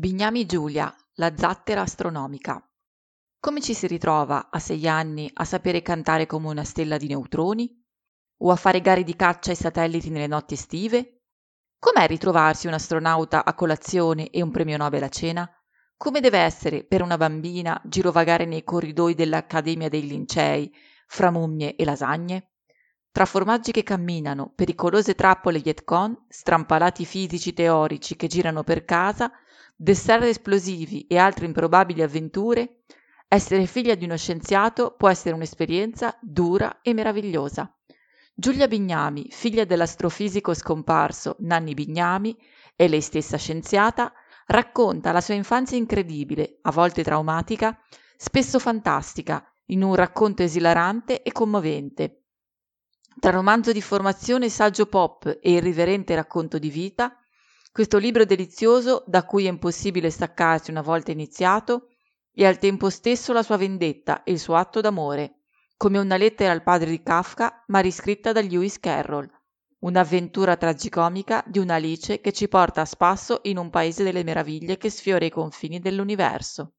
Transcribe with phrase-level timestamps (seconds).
[0.00, 2.64] Bignami Giulia, la zattera astronomica.
[3.40, 7.84] Come ci si ritrova a sei anni a sapere cantare come una stella di neutroni?
[8.42, 11.22] O a fare gare di caccia ai satelliti nelle notti estive?
[11.80, 15.50] Com'è ritrovarsi un astronauta a colazione e un premio Nobel a cena?
[15.96, 20.72] Come deve essere per una bambina girovagare nei corridoi dell'Accademia dei Lincei,
[21.08, 22.52] fra mummie e lasagne?
[23.18, 29.32] Tra formaggi che camminano, pericolose trappole Yetcon, strampalati fisici teorici che girano per casa,
[29.74, 32.82] dessert esplosivi e altre improbabili avventure,
[33.26, 37.76] essere figlia di uno scienziato può essere un'esperienza dura e meravigliosa.
[38.36, 42.36] Giulia Bignami, figlia dell'astrofisico scomparso Nanni Bignami
[42.76, 44.12] e lei stessa scienziata,
[44.46, 47.76] racconta la sua infanzia incredibile, a volte traumatica,
[48.16, 52.22] spesso fantastica, in un racconto esilarante e commovente.
[53.20, 57.16] Tra romanzo di formazione, saggio pop e irriverente racconto di vita,
[57.72, 61.88] questo libro delizioso, da cui è impossibile staccarsi una volta iniziato,
[62.32, 65.40] e al tempo stesso la sua vendetta e il suo atto d'amore,
[65.76, 69.28] come una lettera al padre di Kafka, ma riscritta da Lewis Carroll,
[69.80, 74.90] un'avventura tragicomica di un'Alice che ci porta a spasso in un paese delle meraviglie che
[74.90, 76.74] sfiora i confini dell'universo.